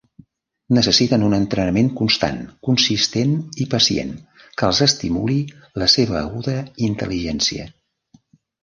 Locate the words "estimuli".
4.89-5.39